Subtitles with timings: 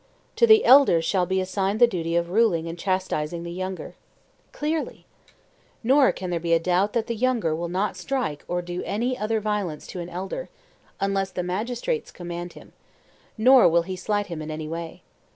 [0.37, 3.93] To the elder shall be assigned the duty of ruling and chastising the younger.
[4.51, 5.05] Clearly.
[5.83, 9.15] Nor can there be a doubt that the younger will not strike or do any
[9.15, 10.49] other violence to an elder,
[10.99, 12.73] unless the magistrates command him;
[13.37, 15.03] nor will he slight him in any way.